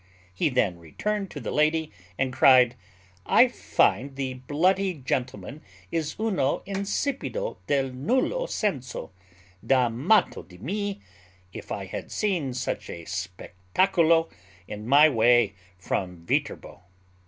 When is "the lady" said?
1.39-1.91